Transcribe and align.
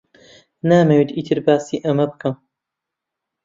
نامەوێت 0.69 1.09
ئیتر 1.17 1.39
باسی 1.45 1.83
ئەمە 1.85 2.05
بکەم. 2.11 2.35